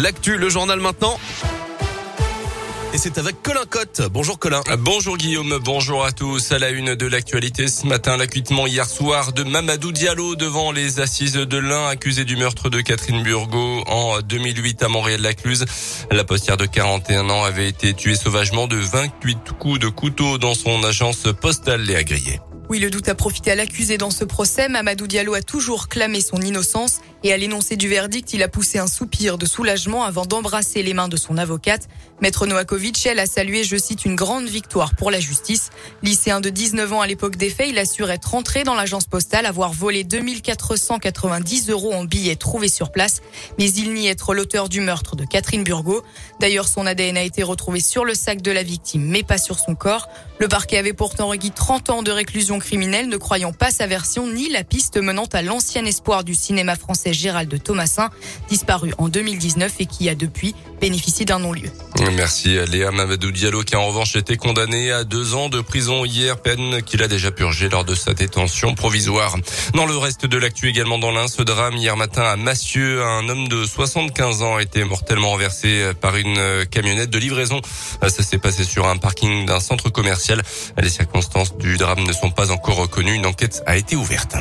L'actu, 0.00 0.36
le 0.36 0.48
journal 0.48 0.78
maintenant. 0.78 1.18
Et 2.94 2.98
c'est 2.98 3.18
avec 3.18 3.42
Colin 3.42 3.64
Cotte. 3.68 4.02
Bonjour 4.12 4.38
Colin. 4.38 4.62
Bonjour 4.78 5.16
Guillaume, 5.16 5.58
bonjour 5.64 6.04
à 6.04 6.12
tous. 6.12 6.52
À 6.52 6.60
la 6.60 6.70
une 6.70 6.94
de 6.94 7.06
l'actualité 7.06 7.66
ce 7.66 7.84
matin, 7.84 8.16
l'acquittement 8.16 8.68
hier 8.68 8.88
soir 8.88 9.32
de 9.32 9.42
Mamadou 9.42 9.90
Diallo 9.90 10.36
devant 10.36 10.70
les 10.70 11.00
assises 11.00 11.32
de 11.32 11.58
l'Ain, 11.58 11.88
accusé 11.88 12.24
du 12.24 12.36
meurtre 12.36 12.70
de 12.70 12.80
Catherine 12.80 13.24
Burgot 13.24 13.82
en 13.88 14.20
2008 14.20 14.84
à 14.84 14.88
Montréal-Lacluse. 14.88 15.64
La 16.12 16.22
postière 16.22 16.56
de 16.56 16.66
41 16.66 17.28
ans 17.28 17.42
avait 17.42 17.68
été 17.68 17.92
tuée 17.92 18.14
sauvagement 18.14 18.68
de 18.68 18.76
28 18.76 19.38
coups 19.58 19.80
de 19.80 19.88
couteau 19.88 20.38
dans 20.38 20.54
son 20.54 20.84
agence 20.84 21.24
postale 21.40 21.82
Léa 21.82 22.04
Grillé. 22.04 22.38
Oui, 22.70 22.80
le 22.80 22.90
doute 22.90 23.08
a 23.08 23.14
profité 23.14 23.50
à 23.50 23.54
l'accusé 23.54 23.96
dans 23.96 24.10
ce 24.10 24.24
procès. 24.24 24.68
Mamadou 24.68 25.06
Diallo 25.06 25.32
a 25.32 25.40
toujours 25.40 25.88
clamé 25.88 26.20
son 26.20 26.38
innocence 26.42 27.00
et 27.24 27.32
à 27.32 27.36
l'énoncé 27.36 27.76
du 27.76 27.88
verdict, 27.88 28.32
il 28.32 28.42
a 28.42 28.48
poussé 28.48 28.78
un 28.78 28.86
soupir 28.86 29.38
de 29.38 29.46
soulagement 29.46 30.04
avant 30.04 30.24
d'embrasser 30.24 30.82
les 30.82 30.94
mains 30.94 31.08
de 31.08 31.16
son 31.16 31.36
avocate. 31.36 31.88
Maître 32.20 32.46
Noakovic, 32.46 33.06
elle 33.06 33.18
a 33.18 33.26
salué, 33.26 33.64
je 33.64 33.76
cite, 33.76 34.04
une 34.04 34.14
grande 34.14 34.46
victoire 34.46 34.94
pour 34.94 35.10
la 35.10 35.20
justice. 35.20 35.70
Lycéen 36.02 36.40
de 36.40 36.48
19 36.48 36.92
ans 36.92 37.00
à 37.00 37.06
l'époque 37.06 37.36
des 37.36 37.50
faits, 37.50 37.68
il 37.70 37.78
assure 37.78 38.10
être 38.10 38.30
rentré 38.30 38.62
dans 38.64 38.74
l'agence 38.74 39.06
postale, 39.06 39.46
avoir 39.46 39.72
volé 39.72 40.04
2490 40.04 41.70
euros 41.70 41.92
en 41.92 42.04
billets 42.04 42.36
trouvés 42.36 42.68
sur 42.68 42.92
place, 42.92 43.20
mais 43.58 43.70
il 43.70 43.94
nie 43.94 44.08
être 44.08 44.34
l'auteur 44.34 44.68
du 44.68 44.80
meurtre 44.80 45.16
de 45.16 45.24
Catherine 45.24 45.64
Burgot. 45.64 46.02
D'ailleurs, 46.40 46.68
son 46.68 46.86
ADN 46.86 47.16
a 47.16 47.22
été 47.22 47.42
retrouvé 47.42 47.80
sur 47.80 48.04
le 48.04 48.14
sac 48.14 48.42
de 48.42 48.50
la 48.50 48.62
victime, 48.62 49.04
mais 49.04 49.22
pas 49.22 49.38
sur 49.38 49.58
son 49.58 49.74
corps. 49.74 50.08
Le 50.38 50.46
parquet 50.46 50.78
avait 50.78 50.92
pourtant 50.92 51.28
requis 51.28 51.50
30 51.50 51.90
ans 51.90 52.02
de 52.02 52.12
réclusion 52.12 52.58
criminel, 52.60 53.08
ne 53.08 53.16
croyant 53.16 53.52
pas 53.52 53.70
sa 53.70 53.86
version 53.86 54.28
ni 54.28 54.48
la 54.48 54.62
piste 54.62 54.96
menant 54.96 55.26
à 55.32 55.42
l'ancien 55.42 55.84
espoir 55.84 56.22
du 56.22 56.34
cinéma 56.34 56.76
français 56.76 57.07
Gérald 57.12 57.62
Thomasin, 57.62 58.10
disparu 58.48 58.92
en 58.98 59.08
2019 59.08 59.72
et 59.80 59.86
qui 59.86 60.08
a 60.08 60.14
depuis 60.14 60.54
bénéficié 60.80 61.24
d'un 61.24 61.38
non-lieu. 61.38 61.70
Merci 62.14 62.56
Léa 62.70 62.90
Mamadou 62.90 63.30
Diallo 63.32 63.62
qui 63.62 63.74
a 63.74 63.80
en 63.80 63.88
revanche 63.88 64.16
été 64.16 64.36
condamné 64.36 64.92
à 64.92 65.04
deux 65.04 65.34
ans 65.34 65.48
de 65.48 65.60
prison 65.60 66.04
hier, 66.04 66.40
peine 66.40 66.82
qu'il 66.82 67.02
a 67.02 67.08
déjà 67.08 67.30
purgé 67.30 67.68
lors 67.68 67.84
de 67.84 67.94
sa 67.94 68.14
détention 68.14 68.74
provisoire. 68.74 69.36
Dans 69.74 69.86
le 69.86 69.96
reste 69.96 70.26
de 70.26 70.38
l'actu 70.38 70.68
également 70.68 70.98
dans 70.98 71.10
l'un, 71.10 71.28
ce 71.28 71.42
drame 71.42 71.76
hier 71.76 71.96
matin 71.96 72.22
à 72.22 72.36
Massieux, 72.36 73.02
un 73.02 73.28
homme 73.28 73.48
de 73.48 73.64
75 73.64 74.42
ans 74.42 74.56
a 74.56 74.62
été 74.62 74.84
mortellement 74.84 75.30
renversé 75.30 75.92
par 76.00 76.16
une 76.16 76.64
camionnette 76.70 77.10
de 77.10 77.18
livraison. 77.18 77.60
Ça 78.02 78.22
s'est 78.22 78.38
passé 78.38 78.64
sur 78.64 78.86
un 78.86 78.96
parking 78.96 79.46
d'un 79.46 79.60
centre 79.60 79.90
commercial. 79.90 80.42
Les 80.80 80.90
circonstances 80.90 81.56
du 81.56 81.76
drame 81.76 82.04
ne 82.04 82.12
sont 82.12 82.30
pas 82.30 82.50
encore 82.50 82.76
reconnu. 82.76 83.14
Une 83.14 83.26
enquête 83.26 83.62
a 83.66 83.76
été 83.76 83.96
ouverte. 83.96 84.36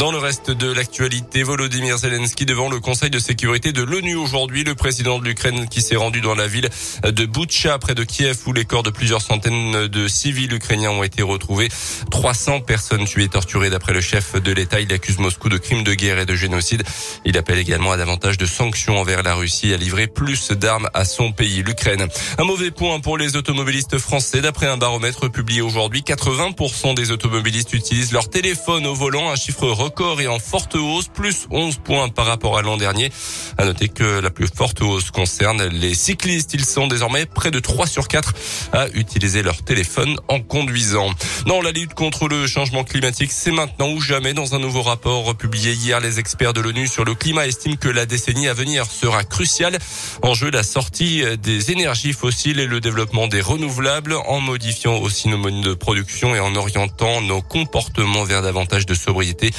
Dans 0.00 0.12
le 0.12 0.16
reste 0.16 0.50
de 0.50 0.72
l'actualité, 0.72 1.42
Volodymyr 1.42 1.98
Zelensky 1.98 2.46
devant 2.46 2.70
le 2.70 2.80
Conseil 2.80 3.10
de 3.10 3.18
sécurité 3.18 3.72
de 3.72 3.82
l'ONU 3.82 4.16
aujourd'hui, 4.16 4.64
le 4.64 4.74
président 4.74 5.18
de 5.18 5.26
l'Ukraine 5.26 5.68
qui 5.68 5.82
s'est 5.82 5.96
rendu 5.96 6.22
dans 6.22 6.34
la 6.34 6.46
ville 6.46 6.70
de 7.04 7.26
Boutcha 7.26 7.78
près 7.78 7.94
de 7.94 8.02
Kiev 8.02 8.38
où 8.46 8.54
les 8.54 8.64
corps 8.64 8.82
de 8.82 8.88
plusieurs 8.88 9.20
centaines 9.20 9.88
de 9.88 10.08
civils 10.08 10.54
ukrainiens 10.54 10.92
ont 10.92 11.02
été 11.02 11.20
retrouvés. 11.20 11.68
300 12.10 12.60
personnes 12.60 13.04
tuées 13.04 13.24
et 13.24 13.28
torturées 13.28 13.68
d'après 13.68 13.92
le 13.92 14.00
chef 14.00 14.40
de 14.40 14.52
l'État. 14.52 14.80
Il 14.80 14.90
accuse 14.90 15.18
Moscou 15.18 15.50
de 15.50 15.58
crimes 15.58 15.84
de 15.84 15.92
guerre 15.92 16.18
et 16.18 16.24
de 16.24 16.34
génocide. 16.34 16.82
Il 17.26 17.36
appelle 17.36 17.58
également 17.58 17.92
à 17.92 17.98
davantage 17.98 18.38
de 18.38 18.46
sanctions 18.46 18.98
envers 18.98 19.22
la 19.22 19.34
Russie 19.34 19.68
et 19.68 19.74
à 19.74 19.76
livrer 19.76 20.06
plus 20.06 20.50
d'armes 20.52 20.88
à 20.94 21.04
son 21.04 21.32
pays, 21.32 21.62
l'Ukraine. 21.62 22.08
Un 22.38 22.44
mauvais 22.44 22.70
point 22.70 23.00
pour 23.00 23.18
les 23.18 23.36
automobilistes 23.36 23.98
français. 23.98 24.40
D'après 24.40 24.66
un 24.66 24.78
baromètre 24.78 25.30
publié 25.30 25.60
aujourd'hui, 25.60 26.00
80% 26.00 26.94
des 26.94 27.10
automobilistes 27.10 27.74
utilisent 27.74 28.12
leur 28.12 28.30
téléphone 28.30 28.86
au 28.86 28.94
volant, 28.94 29.30
un 29.30 29.36
chiffre 29.36 29.68
record 29.68 29.89
et 30.20 30.28
en 30.28 30.38
forte 30.38 30.76
hausse, 30.76 31.08
plus 31.08 31.46
11 31.50 31.78
points 31.78 32.08
par 32.08 32.26
rapport 32.26 32.56
à 32.56 32.62
l'an 32.62 32.76
dernier. 32.76 33.10
À 33.58 33.64
noter 33.64 33.88
que 33.88 34.20
la 34.20 34.30
plus 34.30 34.46
forte 34.46 34.82
hausse 34.82 35.10
concerne 35.10 35.66
les 35.66 35.94
cyclistes. 35.94 36.54
Ils 36.54 36.64
sont 36.64 36.86
désormais 36.86 37.26
près 37.26 37.50
de 37.50 37.58
3 37.58 37.86
sur 37.86 38.06
4 38.06 38.34
à 38.72 38.88
utiliser 38.90 39.42
leur 39.42 39.62
téléphone 39.62 40.16
en 40.28 40.40
conduisant. 40.40 41.10
Dans 41.46 41.60
la 41.60 41.72
lutte 41.72 41.94
contre 41.94 42.28
le 42.28 42.46
changement 42.46 42.84
climatique, 42.84 43.32
c'est 43.32 43.50
maintenant 43.50 43.90
ou 43.90 44.00
jamais. 44.00 44.32
Dans 44.32 44.54
un 44.54 44.60
nouveau 44.60 44.82
rapport 44.82 45.36
publié 45.36 45.72
hier, 45.72 46.00
les 46.00 46.18
experts 46.18 46.52
de 46.52 46.60
l'ONU 46.60 46.86
sur 46.86 47.04
le 47.04 47.14
climat 47.14 47.46
estiment 47.46 47.76
que 47.76 47.88
la 47.88 48.06
décennie 48.06 48.48
à 48.48 48.54
venir 48.54 48.86
sera 48.86 49.24
cruciale. 49.24 49.78
En 50.22 50.34
jeu, 50.34 50.50
la 50.50 50.62
sortie 50.62 51.24
des 51.42 51.72
énergies 51.72 52.12
fossiles 52.12 52.60
et 52.60 52.66
le 52.66 52.80
développement 52.80 53.26
des 53.26 53.40
renouvelables 53.40 54.14
en 54.14 54.40
modifiant 54.40 54.96
aussi 54.98 55.28
nos 55.28 55.38
modes 55.38 55.62
de 55.62 55.74
production 55.74 56.34
et 56.34 56.40
en 56.40 56.54
orientant 56.54 57.20
nos 57.22 57.42
comportements 57.42 58.24
vers 58.24 58.42
davantage 58.42 58.86
de 58.86 58.94
sobriété. 58.94 59.50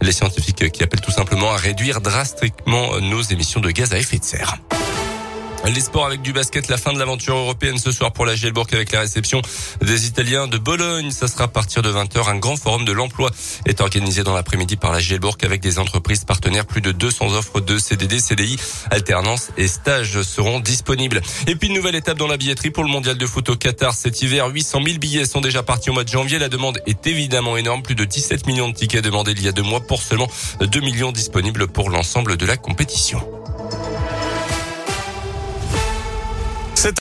Les 0.00 0.12
scientifiques 0.12 0.70
qui 0.70 0.82
appellent 0.82 1.00
tout 1.00 1.10
simplement 1.10 1.52
à 1.52 1.56
réduire 1.56 2.00
drastiquement 2.00 3.00
nos 3.00 3.22
émissions 3.22 3.60
de 3.60 3.70
gaz 3.70 3.92
à 3.92 3.98
effet 3.98 4.18
de 4.18 4.24
serre. 4.24 4.56
Les 5.66 5.80
sports 5.80 6.06
avec 6.06 6.22
du 6.22 6.32
basket, 6.32 6.68
la 6.68 6.76
fin 6.76 6.92
de 6.92 6.98
l'aventure 6.98 7.36
européenne 7.36 7.76
ce 7.76 7.90
soir 7.90 8.12
pour 8.12 8.24
la 8.24 8.36
Gielbourg 8.36 8.66
avec 8.72 8.92
la 8.92 9.00
réception 9.00 9.42
des 9.82 10.06
Italiens 10.06 10.46
de 10.46 10.58
Bologne. 10.58 11.10
Ça 11.10 11.26
sera 11.26 11.44
à 11.44 11.48
partir 11.48 11.82
de 11.82 11.90
20h. 11.90 12.30
Un 12.30 12.38
grand 12.38 12.56
forum 12.56 12.84
de 12.84 12.92
l'emploi 12.92 13.30
est 13.66 13.80
organisé 13.80 14.22
dans 14.22 14.32
l'après-midi 14.32 14.76
par 14.76 14.92
la 14.92 15.00
Gielbourg 15.00 15.36
avec 15.42 15.60
des 15.60 15.78
entreprises 15.78 16.24
partenaires. 16.24 16.66
Plus 16.66 16.80
de 16.80 16.92
200 16.92 17.34
offres 17.34 17.60
de 17.60 17.78
CDD, 17.78 18.20
CDI, 18.20 18.56
alternance 18.90 19.50
et 19.58 19.66
stages 19.66 20.22
seront 20.22 20.60
disponibles. 20.60 21.20
Et 21.48 21.56
puis 21.56 21.68
une 21.68 21.74
nouvelle 21.74 21.96
étape 21.96 22.16
dans 22.16 22.28
la 22.28 22.36
billetterie 22.36 22.70
pour 22.70 22.84
le 22.84 22.90
mondial 22.90 23.18
de 23.18 23.26
foot 23.26 23.50
au 23.50 23.56
Qatar 23.56 23.92
cet 23.92 24.22
hiver. 24.22 24.46
800 24.46 24.80
000 24.84 24.98
billets 24.98 25.26
sont 25.26 25.40
déjà 25.40 25.64
partis 25.64 25.90
au 25.90 25.94
mois 25.94 26.04
de 26.04 26.08
janvier. 26.08 26.38
La 26.38 26.48
demande 26.48 26.78
est 26.86 27.06
évidemment 27.06 27.56
énorme. 27.56 27.82
Plus 27.82 27.96
de 27.96 28.04
17 28.04 28.46
millions 28.46 28.68
de 28.68 28.74
tickets 28.74 29.04
demandés 29.04 29.32
il 29.32 29.42
y 29.42 29.48
a 29.48 29.52
deux 29.52 29.62
mois 29.62 29.80
pour 29.80 30.00
seulement 30.00 30.28
2 30.60 30.80
millions 30.80 31.12
disponibles 31.12 31.66
pour 31.66 31.90
l'ensemble 31.90 32.36
de 32.36 32.46
la 32.46 32.56
compétition. 32.56 33.35